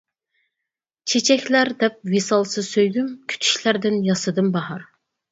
چېچەكلەر 1.11 1.69
دەپ 1.83 1.99
ۋىسالسىز 2.13 2.69
سۆيگۈم، 2.77 3.11
كۈتۈشلەردىن 3.33 3.99
ياسىدىم 4.07 4.49
باھار. 4.57 4.83